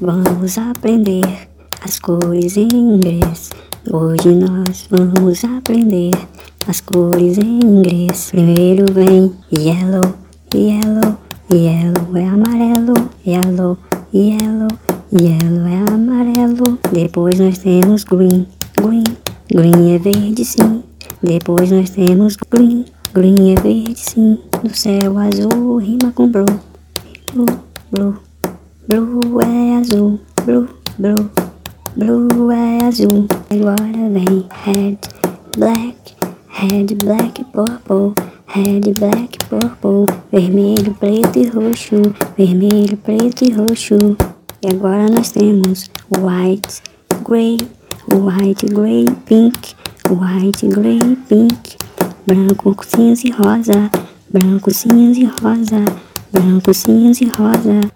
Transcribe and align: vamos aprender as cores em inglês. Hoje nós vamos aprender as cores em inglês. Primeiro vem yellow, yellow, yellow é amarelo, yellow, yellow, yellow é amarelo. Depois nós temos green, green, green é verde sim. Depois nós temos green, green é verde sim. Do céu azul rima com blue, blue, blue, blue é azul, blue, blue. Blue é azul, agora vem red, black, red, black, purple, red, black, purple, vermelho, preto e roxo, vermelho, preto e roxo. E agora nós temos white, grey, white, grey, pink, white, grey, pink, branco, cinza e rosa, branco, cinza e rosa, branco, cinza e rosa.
vamos 0.00 0.56
aprender 0.58 1.48
as 1.82 1.98
cores 1.98 2.56
em 2.56 2.68
inglês. 2.68 3.50
Hoje 3.90 4.34
nós 4.34 4.86
vamos 4.90 5.44
aprender 5.44 6.12
as 6.68 6.80
cores 6.80 7.38
em 7.38 7.60
inglês. 7.60 8.28
Primeiro 8.30 8.92
vem 8.92 9.32
yellow, 9.52 10.14
yellow, 10.54 11.18
yellow 11.52 12.16
é 12.16 12.28
amarelo, 12.28 12.94
yellow, 13.26 13.76
yellow, 14.14 14.68
yellow 15.12 15.66
é 15.66 15.92
amarelo. 15.92 16.78
Depois 16.92 17.38
nós 17.40 17.58
temos 17.58 18.04
green, 18.04 18.46
green, 18.80 19.04
green 19.50 19.94
é 19.94 19.98
verde 19.98 20.44
sim. 20.44 20.82
Depois 21.22 21.72
nós 21.72 21.90
temos 21.90 22.36
green, 22.36 22.84
green 23.12 23.52
é 23.52 23.60
verde 23.60 23.98
sim. 23.98 24.38
Do 24.62 24.76
céu 24.76 25.18
azul 25.18 25.78
rima 25.78 26.12
com 26.14 26.30
blue, 26.30 26.46
blue, 27.32 27.46
blue, 27.90 28.27
blue 29.28 29.42
é 29.42 29.76
azul, 29.76 30.20
blue, 30.44 30.68
blue. 30.98 31.30
Blue 31.96 32.50
é 32.52 32.84
azul, 32.84 33.26
agora 33.50 34.08
vem 34.10 34.46
red, 34.64 34.98
black, 35.56 36.14
red, 36.60 36.94
black, 37.04 37.44
purple, 37.52 38.14
red, 38.54 38.94
black, 38.98 39.38
purple, 39.48 40.06
vermelho, 40.32 40.94
preto 40.94 41.38
e 41.38 41.48
roxo, 41.48 41.96
vermelho, 42.36 42.96
preto 42.98 43.44
e 43.44 43.50
roxo. 43.50 44.16
E 44.62 44.68
agora 44.68 45.08
nós 45.10 45.32
temos 45.32 45.90
white, 46.16 46.82
grey, 47.24 47.58
white, 48.12 48.66
grey, 48.66 49.06
pink, 49.26 49.74
white, 50.08 50.66
grey, 50.68 51.00
pink, 51.28 51.76
branco, 52.26 52.76
cinza 52.86 53.26
e 53.26 53.30
rosa, 53.30 53.90
branco, 54.32 54.72
cinza 54.72 55.20
e 55.20 55.30
rosa, 55.42 55.84
branco, 56.32 56.72
cinza 56.72 57.24
e 57.24 57.28
rosa. 57.28 57.80